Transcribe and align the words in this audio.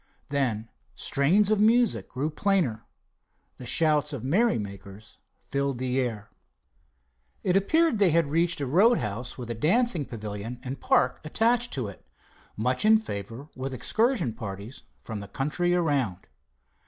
Then 0.29 0.67
strains 0.95 1.51
of 1.51 1.59
music 1.59 2.09
grew 2.09 2.31
plainer. 2.31 2.87
The 3.59 3.67
shouts 3.67 4.13
of 4.13 4.23
merry 4.23 4.57
makers 4.57 5.19
filled 5.43 5.77
the 5.77 5.99
air. 5.99 6.31
It 7.43 7.55
appeared 7.55 7.93
that 7.93 7.97
they 7.99 8.09
had 8.09 8.31
reached 8.31 8.59
a 8.61 8.65
roadhouse 8.65 9.37
with 9.37 9.51
a 9.51 9.53
dancing 9.53 10.05
pavilion 10.05 10.59
and 10.63 10.81
park 10.81 11.21
attached 11.23 11.71
to 11.73 11.87
it, 11.87 12.03
much 12.57 12.83
in 12.83 12.97
favor 12.97 13.49
with 13.55 13.75
excursion 13.75 14.33
parties 14.33 14.81
from 15.03 15.19
the 15.19 15.27
country 15.27 15.75
around. 15.75 16.25